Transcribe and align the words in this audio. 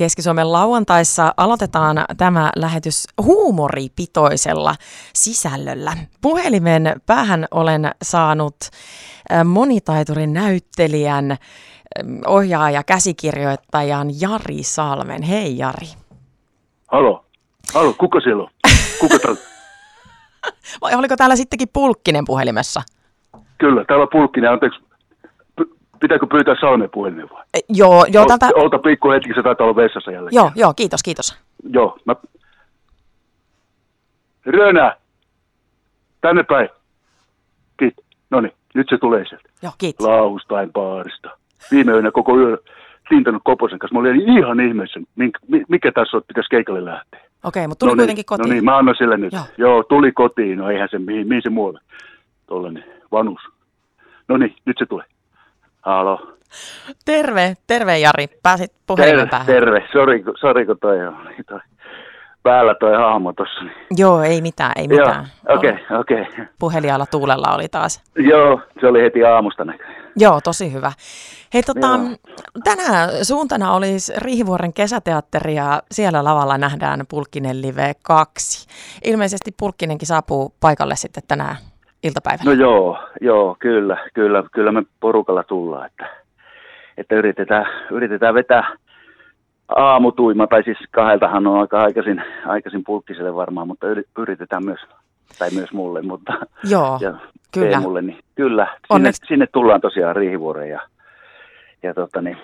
Keski-Suomen 0.00 0.52
lauantaissa 0.52 1.34
aloitetaan 1.36 2.04
tämä 2.16 2.50
lähetys 2.56 3.06
huumoripitoisella 3.22 4.74
sisällöllä. 5.14 5.92
Puhelimen 6.22 6.94
päähän 7.06 7.46
olen 7.50 7.90
saanut 8.02 8.56
monitaiturin 9.44 10.32
näyttelijän, 10.32 11.36
ohjaaja, 12.26 12.82
käsikirjoittajan 12.84 14.08
Jari 14.20 14.62
Salmen. 14.62 15.22
Hei 15.22 15.58
Jari. 15.58 15.88
Halo. 16.92 17.24
Halo, 17.74 17.92
kuka 17.92 18.20
siellä 18.20 18.42
on? 18.42 18.50
Kuka 19.00 19.18
täällä? 19.18 19.40
Vai 20.82 20.94
oliko 20.94 21.16
täällä 21.16 21.36
sittenkin 21.36 21.68
Pulkkinen 21.72 22.24
puhelimessa? 22.24 22.82
Kyllä, 23.58 23.84
täällä 23.84 24.02
on 24.02 24.08
Pulkkinen. 24.12 24.50
Anteeksi, 24.50 24.80
pitääkö 26.00 26.26
pyytää 26.26 26.54
Salmen 26.60 26.90
puhelimen 26.90 27.30
vai? 27.30 27.44
E, 27.54 27.58
joo, 27.68 28.04
joo. 28.12 28.26
Tältä... 28.26 28.50
Ota 28.54 28.78
pikku 28.78 29.10
hetki, 29.10 29.34
se 29.34 29.42
taitaa 29.42 29.64
olla 29.64 29.76
vessassa 29.76 30.10
jälleen. 30.10 30.34
Joo, 30.34 30.50
joo, 30.54 30.74
kiitos, 30.74 31.02
kiitos. 31.02 31.38
Joo, 31.72 31.98
mä... 32.04 32.16
Rönä! 34.46 34.96
Tänne 36.20 36.42
päin. 36.42 36.68
Kiitos. 37.78 38.04
No 38.30 38.40
niin, 38.40 38.52
nyt 38.74 38.86
se 38.90 38.98
tulee 38.98 39.24
sieltä. 39.28 39.48
Joo, 39.62 39.72
kiitos. 39.78 40.06
Laustain 40.06 40.72
baarista. 40.72 41.30
Viime 41.70 41.92
yönä 41.92 42.10
koko 42.10 42.38
yö 42.38 42.58
tintanut 43.08 43.42
Koposen 43.44 43.78
kanssa. 43.78 43.94
Mä 43.94 44.00
olin 44.00 44.38
ihan 44.38 44.60
ihmeessä, 44.60 45.00
mikä 45.68 45.92
tässä 45.92 46.16
on, 46.16 46.22
pitäisi 46.26 46.50
keikalle 46.50 46.84
lähteä. 46.84 47.20
Okei, 47.44 47.66
mutta 47.68 47.86
tuli 47.86 47.90
no 47.90 47.96
kuitenkin 47.96 48.20
niin, 48.20 48.26
kotiin. 48.26 48.48
No 48.48 48.52
niin, 48.54 48.64
mä 48.64 48.76
annan 48.76 48.94
sille 48.98 49.16
nyt. 49.16 49.32
Joo. 49.32 49.42
Joo, 49.58 49.82
tuli 49.82 50.12
kotiin. 50.12 50.58
No 50.58 50.70
eihän 50.70 50.88
se, 50.90 50.98
mihin, 50.98 51.28
mihin 51.28 51.42
se 51.42 51.50
muualle. 51.50 51.80
Tollainen 52.46 52.84
vanus. 53.12 53.40
No 54.28 54.36
niin, 54.36 54.56
nyt 54.64 54.76
se 54.78 54.86
tulee. 54.86 55.06
Halo. 55.82 56.36
Terve, 57.04 57.56
terve 57.66 57.98
Jari. 57.98 58.26
Pääsit 58.42 58.72
puhelimen 58.86 59.18
Terve, 59.18 59.30
päähän. 59.30 59.46
terve. 59.46 59.84
Sori, 59.92 60.24
sori 60.40 60.66
kun 60.66 60.78
toi 60.80 61.06
on 61.06 61.16
toi, 61.48 61.60
päällä 62.42 62.74
toi 62.74 62.96
hahmo 62.96 63.32
tossa. 63.32 63.64
Niin. 63.64 63.74
Joo, 63.96 64.22
ei 64.22 64.40
mitään, 64.40 64.72
ei 64.76 64.86
Joo, 64.90 64.98
mitään. 64.98 65.26
okei, 65.48 65.74
okei. 66.00 66.22
Okay. 66.22 66.46
Puhelijalla 66.58 67.06
tuulella 67.06 67.54
oli 67.54 67.68
taas. 67.68 68.02
Joo, 68.16 68.60
se 68.80 68.86
oli 68.86 69.02
heti 69.02 69.24
aamusta 69.24 69.64
näköjään. 69.64 70.00
Joo, 70.16 70.40
tosi 70.44 70.72
hyvä. 70.72 70.92
Hei, 71.54 71.62
tota, 71.62 71.86
Joo. 71.86 72.16
tänään 72.64 73.24
suuntana 73.24 73.72
olisi 73.72 74.12
Riihivuoren 74.16 74.72
kesäteatteri 74.72 75.54
ja 75.54 75.82
siellä 75.90 76.24
lavalla 76.24 76.58
nähdään 76.58 77.04
Pulkkinen 77.08 77.62
Live 77.62 77.94
2. 78.02 78.68
Ilmeisesti 79.04 79.50
Pulkkinenkin 79.56 80.06
saapuu 80.06 80.54
paikalle 80.60 80.96
sitten 80.96 81.22
tänään 81.28 81.56
iltapäivällä. 82.02 82.50
No 82.54 82.60
joo, 82.60 82.98
joo, 83.20 83.56
kyllä, 83.58 83.96
kyllä, 84.14 84.44
kyllä 84.52 84.72
me 84.72 84.82
porukalla 85.00 85.44
tullaan, 85.44 85.86
että, 85.86 86.06
että 86.96 87.14
yritetään, 87.14 87.66
yritetään 87.90 88.34
vetää 88.34 88.76
aamutuima, 89.76 90.46
tai 90.46 90.62
siis 90.62 90.78
kahdeltahan 90.90 91.46
on 91.46 91.60
aika 91.60 91.82
aikaisin, 91.82 92.22
aikaisin 92.46 92.84
pulkkiselle 92.84 93.34
varmaan, 93.34 93.66
mutta 93.66 93.86
yri- 93.86 94.08
yritetään 94.18 94.64
myös, 94.64 94.80
tai 95.38 95.50
myös 95.50 95.72
mulle, 95.72 96.02
mutta 96.02 96.32
Joo, 96.64 96.98
ja 97.00 97.14
kyllä. 97.54 97.80
mulle, 97.80 98.02
niin 98.02 98.18
kyllä, 98.34 98.64
sinne, 98.66 98.78
Onneksi- 98.90 99.26
sinne 99.28 99.46
tullaan 99.52 99.80
tosiaan 99.80 100.16
Riihivuoreen 100.16 100.70
ja, 100.70 100.80
ja 101.82 101.94
tota, 101.94 102.22
niin, 102.22 102.36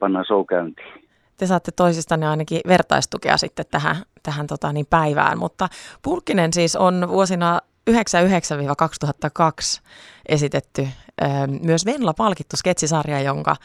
pannaan 0.00 0.24
show 0.24 0.44
käyntiin. 0.48 1.02
te 1.36 1.46
saatte 1.46 1.72
toisistanne 1.76 2.28
ainakin 2.28 2.60
vertaistukea 2.68 3.36
sitten 3.36 3.64
tähän, 3.70 3.96
tähän 4.22 4.46
tota, 4.46 4.72
niin 4.72 4.86
päivään, 4.90 5.38
mutta 5.38 5.68
Pulkkinen 6.02 6.52
siis 6.52 6.76
on 6.76 7.06
vuosina 7.08 7.58
1999-2002 7.90 7.92
esitetty 10.28 10.88
myös 11.62 11.86
Venla 11.86 12.14
palkittu 12.14 12.56
sketsisarja, 12.56 13.20
jonka 13.20 13.56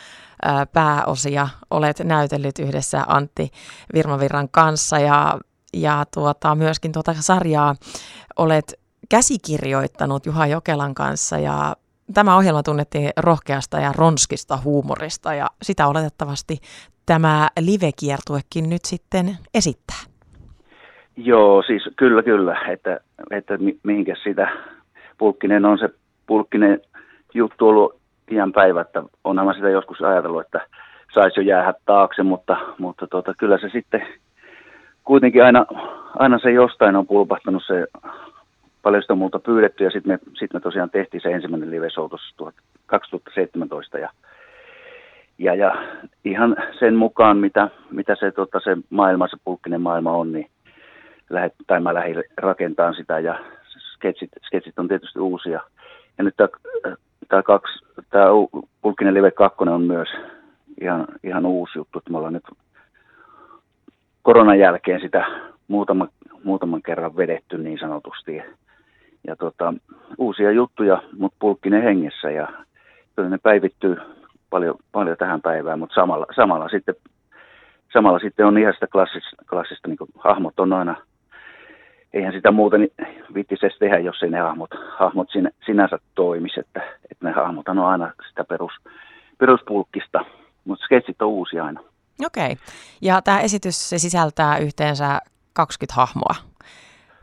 pääosia 0.74 1.50
olet 1.70 2.00
näytellyt 2.00 2.60
yhdessä 2.60 3.04
Antti 3.08 3.52
Virmavirran 3.94 4.50
kanssa. 4.50 5.00
Ja, 5.00 5.40
ja 5.74 6.06
tuota, 6.14 6.56
myöskin 6.56 6.92
tuota 6.92 7.16
sarjaa 7.20 7.76
olet 8.38 8.74
käsikirjoittanut 9.10 10.26
Juha 10.26 10.48
Jokelan 10.48 10.96
kanssa. 10.96 11.38
Ja 11.38 11.76
Tämä 12.14 12.38
ohjelma 12.38 12.64
tunnettiin 12.64 13.10
rohkeasta 13.18 13.80
ja 13.80 13.94
ronskista 13.94 14.58
huumorista. 14.64 15.34
Ja 15.34 15.50
sitä 15.62 15.88
oletettavasti 15.88 16.58
tämä 17.06 17.50
live-kiertuekin 17.60 18.70
nyt 18.70 18.86
sitten 18.86 19.38
esittää. 19.54 20.11
Joo, 21.24 21.64
siis 21.64 21.90
kyllä, 21.96 22.24
kyllä, 22.24 22.58
että, 22.70 23.00
että 23.32 23.58
mi- 23.58 23.80
mihinkäs 23.84 24.24
sitä 24.24 24.50
pulkkinen 25.18 25.66
on 25.66 25.78
se 25.78 25.90
pulkkinen 26.28 26.82
juttu 27.34 27.68
ollut 27.68 27.96
iän 28.32 28.52
päivä, 28.52 28.82
että 28.82 29.04
onhan 29.24 29.46
mä 29.46 29.54
sitä 29.54 29.70
joskus 29.70 30.02
ajatellut, 30.02 30.42
että 30.42 30.68
saisi 31.14 31.40
jo 31.40 31.44
jäädä 31.44 31.74
taakse, 31.86 32.24
mutta, 32.24 32.58
mutta 32.78 33.08
tota, 33.08 33.34
kyllä 33.38 33.58
se 33.58 33.70
sitten 33.70 34.08
kuitenkin 35.04 35.44
aina, 35.44 35.66
aina 36.16 36.40
se 36.40 36.52
jostain 36.52 36.96
on 36.96 37.08
pulpahtanut 37.08 37.64
se 37.68 37.88
paljon 38.82 39.02
sitä 39.02 39.16
multa 39.16 39.40
pyydetty 39.40 39.84
ja 39.84 39.92
sitten 39.92 40.12
me, 40.12 40.20
sit 40.40 40.54
me 40.54 40.60
tosiaan 40.60 40.90
tehtiin 40.90 41.22
se 41.22 41.30
ensimmäinen 41.30 41.72
live 41.72 41.90
show 41.90 42.10
tuossa 42.10 42.54
2017 42.86 43.98
ja, 43.98 44.10
ja, 45.38 45.56
ja 45.56 45.76
ihan 46.26 46.56
sen 46.80 46.96
mukaan, 46.96 47.38
mitä, 47.38 47.70
mitä 47.92 48.16
se, 48.16 48.32
tota, 48.32 48.60
se 48.60 48.78
maailma, 48.90 49.28
se 49.28 49.38
pulkkinen 49.44 49.82
maailma 49.82 50.12
on, 50.12 50.32
niin 50.32 50.50
lähet, 51.34 51.54
tai 51.68 51.80
mä 51.80 51.94
lähdin 51.94 52.24
rakentamaan 52.38 52.96
sitä 52.96 53.20
ja 53.20 53.40
sketsit, 53.94 54.30
sketsit 54.46 54.80
on 54.80 54.88
tietysti 54.88 55.20
uusia. 55.20 55.62
Ja 56.18 56.24
nyt 56.24 56.36
tämä 57.28 57.44
kaksi, 57.44 57.86
tämä 58.10 58.26
Pulkkinen 58.82 59.14
Live 59.14 59.32
2 59.32 59.58
on 59.70 59.82
myös 59.82 60.10
ihan, 60.82 61.08
ihan 61.24 61.46
uusi 61.46 61.80
juttu, 61.80 62.00
että 62.00 62.12
me 62.12 62.18
ollaan 62.18 62.34
nyt 62.34 62.46
koronan 64.22 64.60
jälkeen 64.60 65.02
sitä 65.02 65.26
muutama, 65.68 66.08
muutaman 66.44 66.82
kerran 66.82 67.18
vedetty 67.18 67.58
niin 67.58 67.80
sanotusti. 67.80 68.42
Ja 69.28 69.36
tota, 69.36 69.74
uusia 70.18 70.52
juttuja, 70.52 71.02
mutta 71.18 71.38
Pulkkinen 71.40 71.84
hengessä 71.84 72.32
ja 72.32 72.48
kyllä 73.16 73.30
ne 73.30 73.38
päivittyy 73.38 73.98
paljon, 74.50 74.76
paljon 74.92 75.18
tähän 75.18 75.42
päivään, 75.42 75.80
mutta 75.80 75.96
samalla, 75.96 76.26
samalla 76.36 76.70
sitten 76.70 76.96
samalla 77.94 78.20
sitten 78.20 78.46
on 78.46 78.58
ihan 78.58 78.74
sitä 78.74 78.88
klassista, 78.88 79.36
klassista 79.50 79.88
niin 79.88 79.98
hahmot 80.18 80.60
on 80.60 80.74
aina, 80.74 80.96
eihän 82.14 82.34
sitä 82.34 82.52
muuten 82.52 82.88
viittisi 83.34 83.66
edes 83.66 83.78
tehdä, 83.80 84.00
jos 84.00 84.24
ei 84.24 84.30
ne 84.30 84.40
hahmot, 84.40 84.70
hahmot 85.00 85.30
sinä, 85.32 85.50
sinänsä 85.66 85.98
toimisi, 86.16 86.60
että, 86.60 86.82
että 87.12 87.28
ne 87.28 87.32
hahmot 87.32 87.68
on 87.68 87.80
aina 87.80 88.12
sitä 88.30 88.44
perus, 88.44 88.72
peruspulkkista, 89.38 90.26
mutta 90.66 90.86
sketsit 90.86 91.22
on 91.22 91.28
uusia 91.28 91.66
aina. 91.66 91.82
Okei. 92.26 92.56
Ja 93.02 93.22
tämä 93.22 93.40
esitys 93.40 93.90
se 93.90 93.98
sisältää 93.98 94.58
yhteensä 94.58 95.20
20 95.54 95.96
hahmoa. 95.96 96.36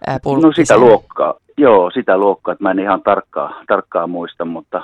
ää, 0.07 0.15
No 0.15 0.21
Pulkkisen. 0.23 0.67
sitä 0.67 0.79
luokkaa, 0.79 1.35
joo, 1.57 1.91
sitä 1.91 2.19
luokkaa, 2.19 2.53
että 2.53 2.65
mä 2.65 2.71
en 2.71 2.79
ihan 2.79 3.03
tarkkaa, 3.03 3.63
tarkkaa 3.67 4.07
muista, 4.07 4.45
mutta, 4.45 4.83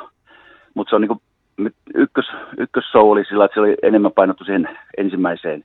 mutta 0.74 0.90
se 0.90 0.96
on 0.96 1.02
niin 1.02 1.70
ykkös, 1.94 2.26
ykkösshow 2.58 3.10
oli 3.10 3.24
sillä, 3.24 3.44
että 3.44 3.54
se 3.54 3.60
oli 3.60 3.76
enemmän 3.82 4.12
painottu 4.12 4.44
siihen 4.44 4.68
ensimmäiseen 4.96 5.64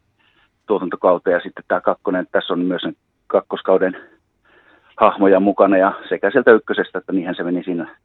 tuotantokauteen 0.68 1.34
ja 1.34 1.40
sitten 1.40 1.64
tämä 1.68 1.82
kakkonen, 1.82 2.28
tässä 2.32 2.54
on 2.54 2.60
myös 2.60 2.82
kakkoskauden 3.28 3.98
hahmoja 5.00 5.40
mukana 5.40 5.78
ja 5.78 5.94
sekä 6.10 6.32
sieltä 6.32 6.52
ykkösestä, 6.52 6.98
että 6.98 7.12
niinhän 7.12 7.36
se 7.36 7.44
meni 7.44 7.64
siinä, 7.64 7.96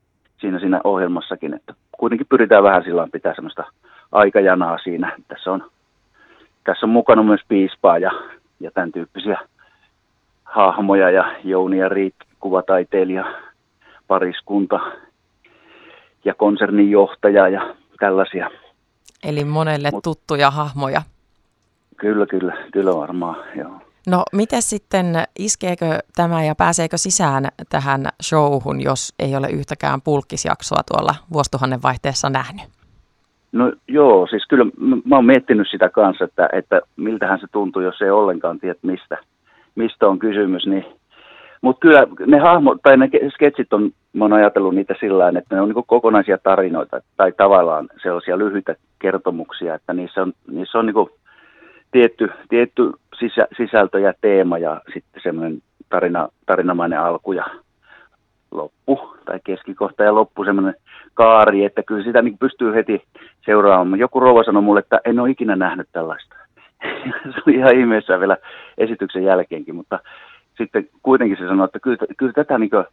siinä, 0.40 0.58
siinä 0.58 0.80
ohjelmassakin, 0.84 1.54
että 1.54 1.74
kuitenkin 1.98 2.26
pyritään 2.30 2.62
vähän 2.62 2.84
sillä 2.84 3.08
pitää 3.12 3.34
semmoista 3.34 3.64
aikajanaa 4.12 4.78
siinä. 4.78 5.16
Tässä 5.28 5.52
on, 5.52 5.70
tässä 6.64 6.86
on 6.86 6.90
mukana 6.90 7.22
myös 7.22 7.40
piispaa 7.48 7.98
ja, 7.98 8.10
ja 8.60 8.70
tämän 8.70 8.92
tyyppisiä 8.92 9.38
hahmoja 10.44 11.10
ja 11.10 11.34
Jouni 11.44 11.78
ja 11.78 11.88
Riik, 11.88 12.14
kuvataiteilija, 12.40 13.24
pariskunta 14.08 14.80
ja 16.24 16.34
konsernin 16.34 16.90
johtaja 16.90 17.48
ja 17.48 17.74
tällaisia. 18.00 18.50
Eli 19.24 19.44
monelle 19.44 19.88
Mut- 19.88 20.00
tuttuja 20.04 20.50
hahmoja. 20.50 21.02
Kyllä, 21.96 22.26
kyllä, 22.26 22.56
kyllä 22.72 22.96
varmaan, 22.96 23.36
joo. 23.56 23.83
No, 24.06 24.22
miten 24.32 24.62
sitten, 24.62 25.06
iskeekö 25.38 25.98
tämä 26.16 26.44
ja 26.44 26.54
pääseekö 26.54 26.96
sisään 26.96 27.44
tähän 27.68 28.06
showhun, 28.22 28.80
jos 28.80 29.14
ei 29.18 29.36
ole 29.36 29.50
yhtäkään 29.50 30.00
pulkkisjaksoa 30.04 30.82
tuolla 30.88 31.14
vuosituhannen 31.32 31.82
vaihteessa 31.82 32.30
nähnyt? 32.30 32.64
No 33.52 33.72
joo, 33.88 34.26
siis 34.26 34.46
kyllä 34.48 34.64
mä, 35.04 35.16
oon 35.16 35.26
miettinyt 35.26 35.66
sitä 35.70 35.88
kanssa, 35.88 36.24
että, 36.24 36.48
että 36.52 36.80
miltähän 36.96 37.40
se 37.40 37.46
tuntuu, 37.52 37.82
jos 37.82 38.02
ei 38.02 38.10
ollenkaan 38.10 38.58
tiedä, 38.58 38.78
mistä, 38.82 39.18
mistä 39.74 40.08
on 40.08 40.18
kysymys. 40.18 40.66
Niin, 40.66 40.84
mutta 41.60 41.80
kyllä 41.80 42.06
ne 42.26 42.38
hahmot, 42.38 42.78
tai 42.82 42.96
ne 42.96 43.06
ke- 43.06 43.30
sketsit 43.34 43.72
on, 43.72 43.90
mä 44.12 44.24
oon 44.24 44.32
ajatellut 44.32 44.74
niitä 44.74 44.94
sillä 45.00 45.18
tavalla, 45.18 45.38
että 45.38 45.54
ne 45.54 45.60
on 45.60 45.68
niin 45.68 45.84
kokonaisia 45.86 46.38
tarinoita, 46.38 47.00
tai 47.16 47.32
tavallaan 47.32 47.88
sellaisia 48.02 48.38
lyhyitä 48.38 48.76
kertomuksia, 48.98 49.74
että 49.74 49.92
niissä 49.92 50.22
on, 50.22 50.32
niissä 50.50 50.78
on 50.78 50.86
niin 50.86 51.23
tietty, 51.94 52.28
tietty 52.48 52.92
sisä, 53.18 53.46
sisältö 53.56 54.00
ja 54.00 54.12
teema 54.20 54.58
ja 54.58 54.80
sitten 54.94 55.22
semmoinen 55.22 55.62
tarina, 55.88 56.28
tarinamainen 56.46 57.00
alku 57.00 57.32
ja 57.32 57.44
loppu, 58.50 59.16
tai 59.24 59.40
keskikohta 59.44 60.02
ja 60.02 60.14
loppu 60.14 60.44
semmoinen 60.44 60.74
kaari, 61.14 61.64
että 61.64 61.82
kyllä 61.82 62.04
sitä 62.04 62.22
niin 62.22 62.38
pystyy 62.38 62.74
heti 62.74 63.02
seuraamaan. 63.44 64.00
Joku 64.00 64.20
rouva 64.20 64.44
sanoi 64.44 64.62
mulle, 64.62 64.80
että 64.80 65.00
en 65.04 65.20
ole 65.20 65.30
ikinä 65.30 65.56
nähnyt 65.56 65.88
tällaista. 65.92 66.36
se 67.34 67.40
oli 67.46 67.56
ihan 67.56 67.78
ihmeessä 67.78 68.20
vielä 68.20 68.36
esityksen 68.78 69.24
jälkeenkin, 69.24 69.74
mutta 69.74 69.98
sitten 70.58 70.88
kuitenkin 71.02 71.36
se 71.36 71.48
sanoi, 71.48 71.64
että 71.64 71.80
kyllä, 71.80 71.96
kyllä 72.16 72.32
tätä 72.32 72.58
niin 72.58 72.70
kuin, 72.70 72.84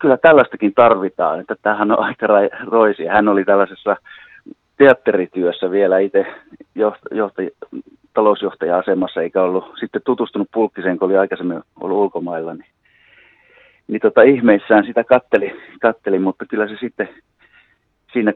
kyllä 0.00 0.16
tällaistakin 0.16 0.74
tarvitaan, 0.74 1.40
että 1.40 1.56
tämähän 1.62 1.92
on 1.92 2.04
aika 2.04 2.26
roisi. 2.66 3.06
Hän 3.06 3.28
oli 3.28 3.44
tällaisessa 3.44 3.96
teatterityössä 4.76 5.70
vielä 5.70 5.98
itse 5.98 6.26
johtaja, 7.10 7.50
talousjohtaja-asemassa, 8.18 9.22
eikä 9.22 9.42
ollut 9.42 9.64
sitten 9.80 10.02
tutustunut 10.04 10.48
pulkkiseen, 10.54 10.98
kun 10.98 11.06
oli 11.06 11.16
aikaisemmin 11.16 11.62
ollut 11.80 11.98
ulkomailla, 11.98 12.54
niin, 12.54 12.70
niin 13.88 14.00
tota, 14.00 14.22
ihmeissään 14.22 14.86
sitä 14.86 15.04
katteli, 15.04 15.60
katteli, 15.80 16.18
mutta 16.18 16.46
kyllä 16.46 16.68
se 16.68 16.76
sitten 16.80 17.08
siinä 18.12 18.32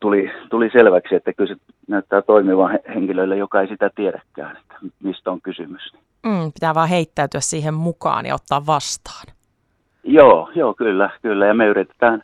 tuli, 0.00 0.30
tuli 0.50 0.70
selväksi, 0.70 1.14
että 1.14 1.32
kyllä 1.32 1.54
se 1.54 1.60
näyttää 1.88 2.22
toimivan 2.22 2.78
henkilöille, 2.94 3.36
joka 3.36 3.60
ei 3.60 3.68
sitä 3.68 3.90
tiedäkään, 3.94 4.56
että 4.56 4.74
mistä 5.02 5.30
on 5.30 5.40
kysymys. 5.40 5.92
Mm, 6.26 6.52
pitää 6.54 6.74
vaan 6.74 6.88
heittäytyä 6.88 7.40
siihen 7.40 7.74
mukaan 7.74 8.26
ja 8.26 8.34
ottaa 8.34 8.66
vastaan. 8.66 9.26
Joo, 10.02 10.50
joo, 10.54 10.74
kyllä, 10.74 11.10
kyllä. 11.22 11.46
Ja 11.46 11.54
me 11.54 11.66
yritetään 11.66 12.22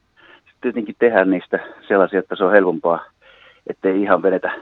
tietenkin 0.60 0.96
tehdä 0.98 1.24
niistä 1.24 1.58
sellaisia, 1.88 2.18
että 2.18 2.36
se 2.36 2.44
on 2.44 2.52
helpompaa, 2.52 3.04
ettei 3.66 4.02
ihan 4.02 4.22
vedetä, 4.22 4.52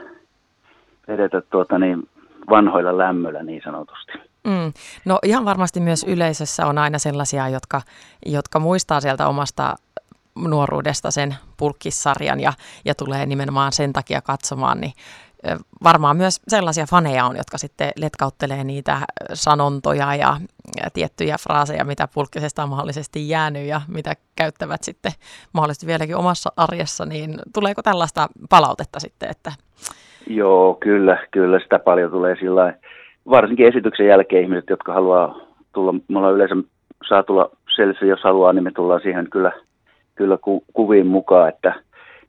vedetä 1.07 1.41
tuota 1.41 1.79
niin, 1.79 2.07
vanhoilla 2.49 2.97
lämmöllä 2.97 3.43
niin 3.43 3.61
sanotusti. 3.63 4.11
Mm. 4.43 4.73
No 5.05 5.19
ihan 5.23 5.45
varmasti 5.45 5.79
myös 5.79 6.03
yleisössä 6.03 6.65
on 6.65 6.77
aina 6.77 6.99
sellaisia, 6.99 7.49
jotka, 7.49 7.81
jotka 8.25 8.59
muistaa 8.59 9.01
sieltä 9.01 9.27
omasta 9.27 9.75
nuoruudesta 10.35 11.11
sen 11.11 11.35
pulkkissarjan 11.57 12.39
ja, 12.39 12.53
ja 12.85 12.95
tulee 12.95 13.25
nimenomaan 13.25 13.71
sen 13.71 13.93
takia 13.93 14.21
katsomaan, 14.21 14.81
niin 14.81 14.93
varmaan 15.83 16.17
myös 16.17 16.41
sellaisia 16.47 16.85
faneja 16.85 17.25
on, 17.25 17.37
jotka 17.37 17.57
sitten 17.57 17.91
letkauttelee 17.95 18.63
niitä 18.63 19.01
sanontoja 19.33 20.15
ja, 20.15 20.41
ja 20.83 20.89
tiettyjä 20.93 21.37
fraaseja, 21.37 21.85
mitä 21.85 22.07
pulkkisesta 22.07 22.63
on 22.63 22.69
mahdollisesti 22.69 23.29
jäänyt 23.29 23.67
ja 23.67 23.81
mitä 23.87 24.13
käyttävät 24.35 24.83
sitten 24.83 25.11
mahdollisesti 25.53 25.87
vieläkin 25.87 26.15
omassa 26.15 26.51
arjessa, 26.57 27.05
niin 27.05 27.39
tuleeko 27.53 27.81
tällaista 27.83 28.27
palautetta 28.49 28.99
sitten, 28.99 29.29
että 29.29 29.51
Joo, 30.29 30.77
kyllä, 30.79 31.17
kyllä 31.31 31.59
sitä 31.59 31.79
paljon 31.79 32.11
tulee 32.11 32.35
sillä 32.35 32.73
Varsinkin 33.29 33.67
esityksen 33.67 34.07
jälkeen 34.07 34.43
ihmiset, 34.43 34.69
jotka 34.69 34.93
haluaa 34.93 35.39
tulla, 35.73 35.93
me 36.07 36.17
ollaan 36.17 36.35
yleensä 36.35 36.55
saa 37.07 37.23
tulla 37.23 37.49
selfie, 37.75 38.09
jos 38.09 38.23
haluaa, 38.23 38.53
niin 38.53 38.63
me 38.63 38.71
tullaan 38.71 39.01
siihen 39.01 39.27
kyllä, 39.29 39.51
kyllä 40.15 40.37
ku, 40.41 40.63
kuviin 40.73 41.07
mukaan, 41.07 41.49
että 41.49 41.73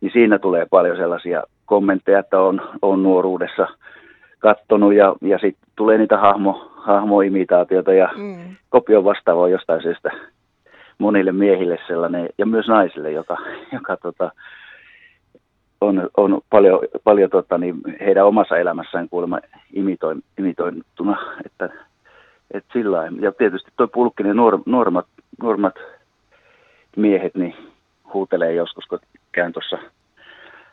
niin 0.01 0.13
siinä 0.13 0.39
tulee 0.39 0.67
paljon 0.71 0.97
sellaisia 0.97 1.43
kommentteja, 1.67 2.19
että 2.19 2.41
on, 2.41 2.61
on 2.83 3.03
nuoruudessa 3.03 3.67
kattonut 4.39 4.95
ja, 4.95 5.15
ja 5.21 5.39
sitten 5.39 5.69
tulee 5.77 5.99
niitä 5.99 6.19
hahmo, 6.19 6.71
hahmoimitaatioita 6.77 7.93
ja 7.93 8.09
mm. 8.17 8.57
kopio 8.69 9.05
vastaavaa 9.05 9.49
jostain 9.49 9.83
syystä 9.83 10.11
monille 10.99 11.33
miehille 11.33 11.79
sellainen 11.87 12.29
ja 12.39 12.47
myös 12.47 12.67
naisille, 12.69 13.11
joka, 13.11 13.37
joka 13.73 13.97
tota, 13.97 14.33
on, 15.81 16.09
on 16.17 16.41
paljon, 16.51 16.81
paljon 17.05 17.31
tota, 17.31 17.59
niin 17.59 17.77
heidän 18.01 18.27
omassa 18.27 18.59
elämässään 18.59 19.09
kuulemma 19.09 19.39
imitoin, 19.73 20.25
imitointuna, 20.39 21.17
että, 21.47 21.71
että 22.51 22.73
sillä 22.73 22.99
Ja 23.21 23.33
tietysti 23.33 23.71
tuo 23.77 23.89
pulkkinen 23.89 24.37
nuor, 24.37 24.59
nuormat, 24.67 25.07
nuormat 25.43 25.75
miehet 26.97 27.35
niin 27.35 27.55
huutelee 28.15 28.53
joskus, 28.53 28.85
kun 28.87 28.99
käyn 29.33 29.53
tuossa 29.53 29.79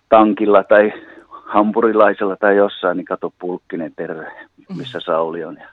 tankilla 0.10 0.64
tai 0.64 0.94
hampurilaisella 1.30 2.36
tai 2.36 2.58
jossain, 2.58 2.98
niin 2.98 3.06
kato 3.06 3.34
pulkkinen 3.40 3.94
terve, 3.96 4.32
missä 4.78 5.00
Sauli 5.00 5.44
on. 5.44 5.58
Ja 5.58 5.68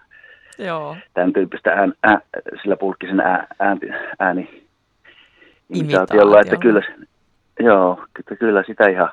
Joo. 0.58 0.96
Tämän 1.14 1.32
tyyppistä 1.32 1.70
ään, 1.72 1.92
ää, 2.02 2.20
sillä 2.62 2.76
pulkkisen 2.76 3.20
ää, 3.20 3.46
ääni, 3.58 3.80
ääni 4.18 4.64
imitaatiolla, 5.70 6.40
että 6.40 6.56
kyllä, 6.56 6.82
joo, 7.60 8.04
kyllä 8.38 8.62
sitä 8.66 8.88
ihan 8.88 9.08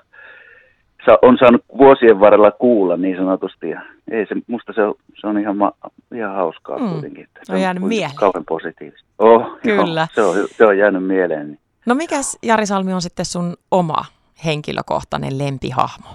on 1.21 1.38
saanut 1.38 1.65
vuosien 1.77 2.19
varrella 2.19 2.51
kuulla 2.51 2.98
niin 2.98 3.18
sanotusti. 3.18 3.69
Ja 3.69 3.81
ei 4.12 4.25
se, 4.25 4.36
musta 4.48 4.74
se 4.74 4.83
on, 4.83 4.95
se 5.21 5.27
on 5.27 5.39
ihan, 5.39 5.57
ma, 5.57 5.71
ihan 6.15 6.36
hauskaa 6.36 6.77
mm. 6.77 6.89
kuitenkin. 6.89 7.24
Että 7.24 7.39
se 7.44 7.53
on 7.53 7.62
jäänyt 7.62 7.83
mieleen. 7.83 8.15
Kauhean 8.15 8.45
positiivista. 8.45 9.07
Oh, 9.19 9.59
Kyllä. 9.63 10.07
Joo, 10.18 10.33
se, 10.33 10.39
on, 10.39 10.48
se 10.48 10.65
on 10.65 10.77
jäänyt 10.77 11.03
mieleen. 11.03 11.48
Niin. 11.48 11.59
No 11.86 11.95
mikäs 11.95 12.38
Jari 12.44 12.65
Salmi 12.65 12.94
on 12.94 13.01
sitten 13.01 13.25
sun 13.25 13.56
oma 13.71 14.06
henkilökohtainen 14.45 15.38
lempihahmo? 15.38 16.09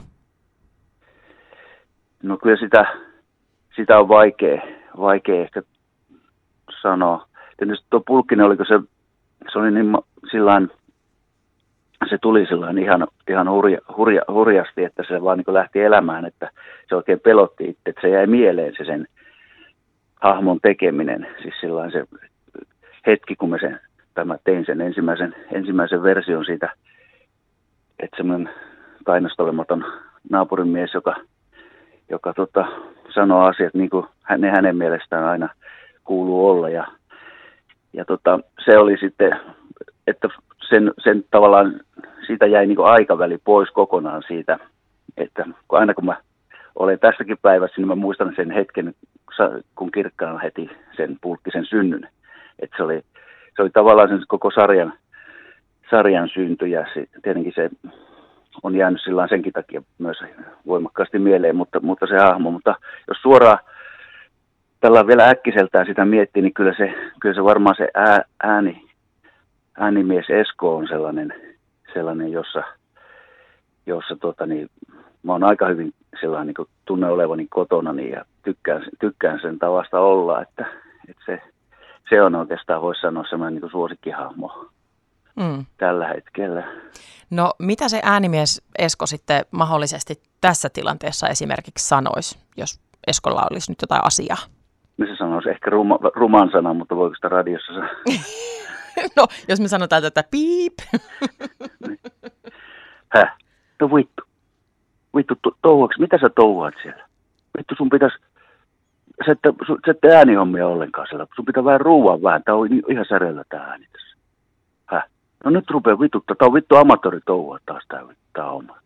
No 2.22 2.36
kyllä 2.36 2.56
sitä, 2.56 2.86
sitä 3.76 3.98
on 3.98 4.08
vaikea, 4.08 4.62
vaikea 4.98 5.42
ehkä 5.42 5.62
sanoa. 6.82 7.26
Tietysti 7.56 7.86
tuo 7.90 8.02
Pulkkinen, 8.06 8.46
oliko 8.46 8.64
se, 8.64 8.80
se 9.52 9.58
oli 9.58 9.70
niin 9.70 9.98
sillain 10.30 10.70
se 12.08 12.18
tuli 12.22 12.46
silloin 12.46 12.78
ihan, 12.78 13.06
ihan 13.28 13.50
hurja, 13.50 13.78
hurja, 13.96 14.22
hurjasti, 14.28 14.84
että 14.84 15.02
se 15.08 15.22
vaan 15.22 15.38
niin 15.38 15.54
lähti 15.54 15.82
elämään, 15.82 16.24
että 16.24 16.50
se 16.88 16.96
oikein 16.96 17.20
pelotti 17.20 17.64
itse, 17.64 17.80
että 17.86 18.00
se 18.00 18.08
jäi 18.08 18.26
mieleen 18.26 18.74
se 18.78 18.84
sen 18.84 19.06
hahmon 20.22 20.60
tekeminen. 20.62 21.26
Siis 21.42 21.54
silloin 21.60 21.92
se 21.92 22.04
hetki, 23.06 23.36
kun 23.36 23.50
mä, 23.50 23.58
sen, 23.60 23.80
tämä 24.14 24.36
tein 24.44 24.66
sen 24.66 24.80
ensimmäisen, 24.80 25.34
ensimmäisen 25.52 26.02
version 26.02 26.44
siitä, 26.44 26.72
että 27.98 28.16
semmoinen 28.16 28.50
tainostolematon 29.04 29.84
naapurin 30.30 30.68
mies, 30.68 30.94
joka, 30.94 31.16
joka 32.08 32.34
tota, 32.34 32.66
sanoo 33.14 33.44
asiat 33.44 33.74
niin 33.74 33.90
kuin 33.90 34.06
hänen, 34.22 34.50
hänen 34.50 34.76
mielestään 34.76 35.24
aina 35.24 35.48
kuuluu 36.04 36.48
olla. 36.48 36.68
Ja, 36.68 36.86
ja 37.92 38.04
tota, 38.04 38.40
se 38.64 38.78
oli 38.78 38.96
sitten, 38.96 39.40
että 40.06 40.28
sen, 40.68 40.92
sen 40.98 41.24
tavallaan, 41.30 41.80
siitä 42.26 42.46
jäi 42.46 42.66
niin 42.66 42.84
aikaväli 42.84 43.38
pois 43.44 43.70
kokonaan 43.70 44.22
siitä, 44.28 44.58
että 45.16 45.44
aina 45.68 45.94
kun 45.94 46.04
mä 46.04 46.16
olen 46.74 46.98
tässäkin 46.98 47.38
päivässä, 47.42 47.74
niin 47.76 47.88
mä 47.88 47.94
muistan 47.94 48.32
sen 48.36 48.50
hetken, 48.50 48.94
kun 49.74 49.92
kirkkaan 49.92 50.40
heti 50.40 50.70
sen 50.96 51.16
pulkkisen 51.20 51.66
synnyn. 51.66 52.08
Että 52.58 52.76
se 52.76 52.82
oli, 52.82 53.02
se 53.56 53.62
oli 53.62 53.70
tavallaan 53.70 54.08
sen 54.08 54.20
koko 54.28 54.50
sarjan, 54.50 54.92
sarjan 55.90 56.28
synty 56.28 56.66
ja 56.66 56.86
se, 56.94 57.06
tietenkin 57.22 57.52
se 57.54 57.70
on 58.62 58.74
jäänyt 58.74 59.00
sillä 59.04 59.28
senkin 59.28 59.52
takia 59.52 59.82
myös 59.98 60.16
voimakkaasti 60.66 61.18
mieleen, 61.18 61.56
mutta, 61.56 61.80
mutta 61.80 62.06
se 62.06 62.18
hahmo. 62.18 62.50
Mutta 62.50 62.74
jos 63.08 63.18
suoraan 63.22 63.58
tällä 64.80 65.06
vielä 65.06 65.28
äkkiseltään 65.28 65.86
sitä 65.86 66.04
miettii, 66.04 66.42
niin 66.42 66.54
kyllä 66.54 66.74
se, 66.76 66.94
kyllä 67.20 67.34
se 67.34 67.44
varmaan 67.44 67.76
se 67.76 67.88
ää, 67.94 68.22
ääni 68.42 68.85
äänimies 69.78 70.24
Esko 70.28 70.76
on 70.76 70.88
sellainen, 70.88 71.34
sellainen 71.94 72.32
jossa, 72.32 72.62
jossa 73.86 74.16
tota, 74.16 74.46
niin, 74.46 74.70
mä 75.22 75.32
oon 75.32 75.44
aika 75.44 75.68
hyvin 75.68 75.94
sellainen 76.20 76.54
niin 76.58 76.68
tunne 76.84 77.10
olevani 77.10 77.46
kotona 77.50 77.92
niin, 77.92 78.10
ja 78.10 78.24
tykkään, 78.44 78.82
tykkään 79.00 79.40
sen 79.42 79.58
tavasta 79.58 80.00
olla, 80.00 80.42
että, 80.42 80.66
että 81.08 81.22
se, 81.26 81.42
se 82.10 82.22
on 82.22 82.34
oikeastaan, 82.34 82.82
voisi 82.82 83.00
sanoa, 83.00 83.24
sellainen 83.30 83.60
niin 83.60 83.70
suosikkihahmo 83.70 84.66
mm. 85.36 85.66
tällä 85.76 86.08
hetkellä. 86.08 86.64
No 87.30 87.52
mitä 87.58 87.88
se 87.88 88.00
äänimies 88.02 88.62
Esko 88.78 89.06
sitten 89.06 89.44
mahdollisesti 89.50 90.14
tässä 90.40 90.68
tilanteessa 90.68 91.28
esimerkiksi 91.28 91.88
sanoisi, 91.88 92.38
jos 92.56 92.80
Eskolla 93.06 93.46
olisi 93.50 93.70
nyt 93.70 93.78
jotain 93.82 94.04
asiaa? 94.04 94.38
No 94.98 95.06
se 95.06 95.16
sanoisi 95.16 95.50
ehkä 95.50 95.70
ruma, 95.70 95.98
ruman 96.14 96.50
sanan, 96.50 96.76
mutta 96.76 96.96
voiko 96.96 97.14
sitä 97.14 97.28
radiossa 97.28 97.72
sanoa? 97.72 97.88
no, 99.16 99.26
jos 99.48 99.60
me 99.60 99.68
sanotaan 99.68 100.02
tätä 100.02 100.24
piip. 100.30 100.74
Häh? 103.14 103.36
No 103.80 103.94
vittu. 103.94 104.22
Vittu, 105.16 105.34
to- 105.42 105.56
touhuaksi, 105.62 106.00
mitä 106.00 106.18
sä 106.18 106.30
touhuat 106.34 106.74
siellä? 106.82 107.06
Vittu, 107.58 107.74
sun 107.78 107.90
pitäisi, 107.90 108.16
sä 109.26 109.32
ette, 109.32 109.52
sä 109.86 109.90
ette 109.90 110.16
äänihommia 110.16 110.66
ollenkaan 110.66 111.06
siellä. 111.08 111.26
Sun 111.36 111.44
pitää 111.44 111.64
vähän 111.64 111.80
ruuan 111.80 112.22
vähän. 112.22 112.42
Tää 112.44 112.54
on 112.54 112.68
ihan 112.90 113.06
särellä 113.08 113.44
tää 113.48 113.60
ääni 113.60 113.86
tässä. 113.92 114.16
Häh? 114.86 115.04
No 115.44 115.50
nyt 115.50 115.70
rupeaa 115.70 116.00
vituttaa. 116.00 116.36
Tää 116.36 116.48
on 116.48 116.54
vittu 116.54 116.76
amatori 116.76 117.20
touhua 117.26 117.58
taas 117.66 117.84
tää, 117.88 118.02
tää 118.32 118.50
homma. 118.50 118.78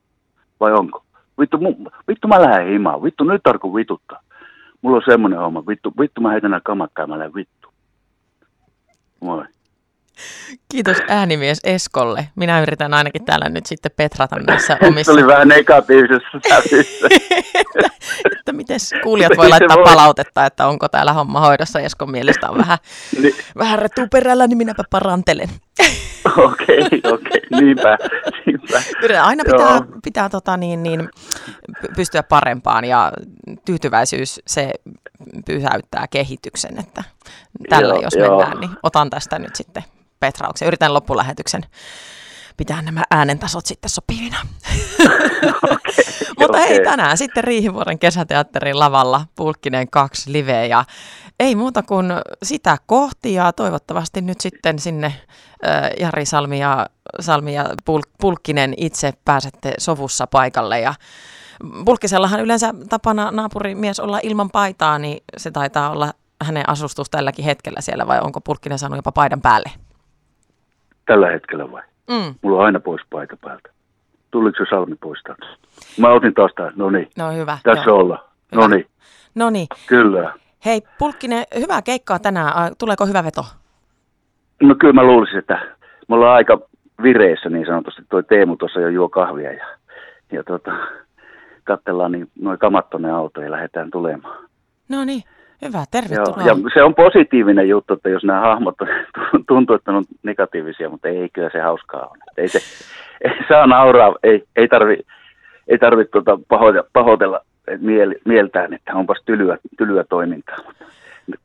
Vai 0.60 0.72
onko? 0.72 1.04
Vittu, 1.40 1.58
mu, 1.58 1.74
vittu 2.08 2.28
mä 2.28 2.42
lähden 2.42 2.68
himaan. 2.68 3.02
Vittu, 3.02 3.24
nyt 3.24 3.42
tarko 3.42 3.74
vituttaa. 3.74 4.20
Mulla 4.82 4.96
on 4.96 5.02
semmonen 5.06 5.38
homma. 5.38 5.66
Vittu, 5.66 5.92
vittu 6.00 6.20
mä 6.20 6.30
heitän 6.30 6.50
nämä 6.50 6.60
kamat 6.64 6.90
lähden 7.06 7.34
vittu. 7.34 7.68
Moi. 9.20 9.44
Kiitos 10.68 10.96
äänimies 11.08 11.60
Eskolle. 11.64 12.28
Minä 12.34 12.62
yritän 12.62 12.94
ainakin 12.94 13.24
täällä 13.24 13.48
nyt 13.48 13.66
sitten 13.66 13.92
petrata 13.96 14.36
näissä 14.38 14.78
omissa... 14.82 15.12
Se 15.12 15.18
oli 15.18 15.26
vähän 15.26 15.48
negatiivisessa 15.48 16.40
sävyssä. 16.48 17.08
että 18.38 18.52
miten 18.52 18.78
kuulijat 19.02 19.32
voi 19.36 19.48
laittaa 19.48 19.76
voi. 19.76 19.84
palautetta, 19.84 20.46
että 20.46 20.66
onko 20.66 20.88
täällä 20.88 21.12
homma 21.12 21.40
hoidossa. 21.40 21.80
Eskon 21.80 22.10
mielestä 22.10 22.50
on 22.50 22.58
vähän, 22.58 22.78
niin. 23.22 23.34
vähän 23.58 23.78
retuperällä, 23.78 24.46
niin 24.46 24.58
minäpä 24.58 24.84
parantelen. 24.90 25.48
Okei, 26.36 26.78
okei, 26.86 27.12
okay, 27.12 27.60
niinpä, 27.60 27.98
niinpä. 28.46 28.82
Aina 29.22 29.44
pitää, 29.44 29.80
pitää 30.04 30.28
tota 30.28 30.56
niin, 30.56 30.82
niin, 30.82 31.08
pystyä 31.96 32.22
parempaan 32.22 32.84
ja 32.84 33.12
tyytyväisyys 33.64 34.40
se 34.46 34.72
pysäyttää 35.46 36.06
kehityksen, 36.10 36.78
että 36.78 37.04
tällä 37.68 37.94
joo, 37.94 38.02
jos 38.02 38.14
joo. 38.14 38.38
mennään, 38.38 38.60
niin 38.60 38.70
otan 38.82 39.10
tästä 39.10 39.38
nyt 39.38 39.56
sitten 39.56 39.84
Petrauksen. 40.20 40.68
Yritän 40.68 40.94
loppulähetyksen 40.94 41.62
pitää 42.56 42.82
nämä 42.82 43.02
äänentasot 43.10 43.66
sitten 43.66 43.90
sopivina. 43.90 44.36
okay, 45.04 45.78
Mutta 46.40 46.58
okay. 46.58 46.68
hei, 46.68 46.84
tänään 46.84 47.18
sitten 47.18 47.44
Riihivuoren 47.44 47.98
kesäteatterin 47.98 48.78
lavalla 48.78 49.26
Pulkkinen 49.36 49.90
kaksi 49.90 50.32
liveä 50.32 50.64
ja 50.64 50.84
ei 51.40 51.54
muuta 51.54 51.82
kuin 51.82 52.06
sitä 52.42 52.76
kohti 52.86 53.34
ja 53.34 53.52
toivottavasti 53.52 54.20
nyt 54.20 54.40
sitten 54.40 54.78
sinne 54.78 55.06
äh, 55.06 55.90
Jari 56.00 56.24
Salmi 56.24 56.58
ja, 56.58 56.86
Salmi 57.20 57.54
ja 57.54 57.64
Pul- 57.64 58.12
Pulkkinen 58.20 58.74
itse 58.76 59.12
pääsette 59.24 59.74
sovussa 59.78 60.26
paikalle 60.26 60.80
ja 60.80 60.94
Pulkkisellahan 61.84 62.40
yleensä 62.40 62.74
tapana 62.88 63.30
naapurimies 63.30 64.00
olla 64.00 64.20
ilman 64.22 64.50
paitaa, 64.50 64.98
niin 64.98 65.22
se 65.36 65.50
taitaa 65.50 65.90
olla 65.90 66.12
hänen 66.44 66.68
asustus 66.68 67.10
tälläkin 67.10 67.44
hetkellä 67.44 67.80
siellä 67.80 68.06
vai 68.06 68.20
onko 68.20 68.40
Pulkkinen 68.40 68.78
saanut 68.78 68.98
jopa 68.98 69.12
paidan 69.12 69.40
päälle? 69.40 69.70
Tällä 71.10 71.30
hetkellä 71.30 71.72
vai? 71.72 71.82
Mm. 72.10 72.34
Mulla 72.42 72.58
on 72.58 72.64
aina 72.64 72.80
pois 72.80 73.02
paita 73.10 73.36
päältä. 73.40 73.70
Tuliko 74.30 74.58
se 74.58 74.70
salmi 74.70 74.96
pois 75.00 75.22
taas? 75.22 75.58
Mä 75.98 76.08
otin 76.08 76.34
taas 76.34 76.50
tämän. 76.56 76.72
No 76.76 76.90
niin. 76.90 77.08
No 77.18 77.32
hyvä. 77.32 77.58
Tässä 77.62 77.92
olla. 77.92 78.24
No 78.54 78.68
niin. 78.68 78.86
No 79.34 79.50
niin. 79.50 79.66
Kyllä. 79.86 80.34
Hei 80.64 80.82
Pulkkinen, 80.98 81.44
hyvää 81.60 81.82
keikkaa 81.82 82.18
tänään. 82.18 82.72
Tuleeko 82.78 83.06
hyvä 83.06 83.24
veto? 83.24 83.44
No 84.62 84.74
kyllä 84.74 84.92
mä 84.92 85.02
luulisin, 85.02 85.38
että 85.38 85.58
me 86.08 86.14
ollaan 86.14 86.36
aika 86.36 86.58
vireessä 87.02 87.48
niin 87.50 87.66
sanotusti. 87.66 88.02
Toi 88.10 88.22
Teemu 88.22 88.56
tuossa 88.56 88.80
jo 88.80 88.88
juo 88.88 89.08
kahvia 89.08 89.52
ja, 89.52 89.66
ja 90.32 90.44
tota, 90.44 90.72
katsellaan 91.64 92.12
niin 92.12 92.30
noin 92.40 92.58
kamattoneen 92.58 93.14
auto 93.14 93.40
ja 93.40 93.50
lähdetään 93.50 93.90
tulemaan. 93.90 94.48
No 94.88 95.04
niin. 95.04 95.22
Hyvä, 95.62 95.84
tervetuloa. 95.90 96.42
Joo, 96.46 96.56
ja 96.56 96.70
se 96.74 96.82
on 96.82 96.94
positiivinen 96.94 97.68
juttu, 97.68 97.94
että 97.94 98.08
jos 98.08 98.24
nämä 98.24 98.40
hahmot 98.40 98.74
tuntuu, 99.48 99.76
että 99.76 99.92
on 99.92 100.04
negatiivisia, 100.22 100.88
mutta 100.88 101.08
ei 101.08 101.28
kyllä 101.32 101.50
se 101.52 101.60
hauskaa 101.60 102.00
ole. 102.00 102.18
Ei, 102.36 102.48
se, 102.48 102.58
ei 103.28 103.44
saa 103.48 103.66
nauraa, 103.66 104.14
ei, 104.22 104.44
ei 104.56 104.68
tarvi, 104.68 104.98
ei 105.68 105.78
tarvi 105.78 106.04
tuota 106.04 106.38
pahoitella, 106.48 106.88
pahoitella 106.92 107.40
miel, 107.78 108.14
mieltään, 108.24 108.74
että 108.74 108.94
onpas 108.94 109.22
tylyä, 109.26 109.58
tylyä 109.78 110.04
toimintaa. 110.08 110.56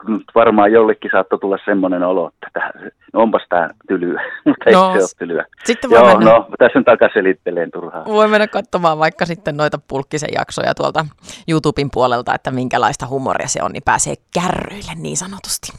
Mutta 0.07 0.31
varmaan 0.35 0.71
jollekin 0.71 1.11
saattoi 1.11 1.39
tulla 1.39 1.57
semmoinen 1.65 2.03
olo, 2.03 2.31
että 2.47 2.71
no 3.13 3.21
onpas 3.21 3.41
tämä 3.49 3.69
tylyä, 3.87 4.21
mutta 4.45 4.71
no, 4.71 4.93
ei 4.93 4.93
se 4.93 5.03
ole 5.03 5.09
tylyä. 5.17 5.45
Sitten 5.63 5.89
voi 5.89 5.99
Joo, 5.99 6.07
mennä, 6.07 6.31
no, 6.31 6.47
tässä 6.57 6.79
on 6.79 6.85
takas 6.85 7.11
selitteleen 7.13 7.71
turhaan. 7.71 8.05
Voi 8.05 8.27
mennä 8.27 8.47
katsomaan 8.47 8.99
vaikka 8.99 9.25
sitten 9.25 9.57
noita 9.57 9.79
pulkkisen 9.87 10.29
jaksoja 10.33 10.73
tuolta 10.75 11.05
YouTuben 11.47 11.89
puolelta, 11.93 12.35
että 12.35 12.51
minkälaista 12.51 13.07
humoria 13.07 13.47
se 13.47 13.59
on, 13.63 13.71
niin 13.71 13.83
pääsee 13.85 14.15
kärryille 14.33 14.91
niin 14.95 15.17
sanotusti. 15.17 15.71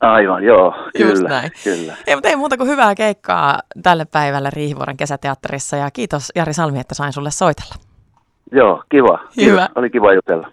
Aivan, 0.00 0.44
joo, 0.44 0.74
kyllä. 0.96 1.28
näin. 1.28 1.50
kyllä. 1.64 1.94
Ei, 2.06 2.16
mutta 2.16 2.28
ei 2.28 2.36
muuta 2.36 2.56
kuin 2.56 2.68
hyvää 2.68 2.94
keikkaa 2.94 3.58
tälle 3.82 4.04
päivälle 4.12 4.50
Riihivuoren 4.52 4.96
kesäteatterissa 4.96 5.76
ja 5.76 5.90
kiitos 5.90 6.32
Jari 6.34 6.52
Salmi, 6.52 6.80
että 6.80 6.94
sain 6.94 7.12
sulle 7.12 7.30
soitella. 7.30 7.74
Joo, 8.52 8.82
kiva. 8.88 9.18
Hyvä. 9.36 9.68
Oli 9.74 9.90
kiva 9.90 10.12
jutella. 10.12 10.48